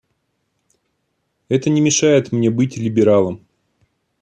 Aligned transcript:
Это 1.47 1.69
не 1.69 1.79
мешает 1.79 2.31
мне 2.31 2.49
быть 2.49 2.75
либералом. 2.75 3.45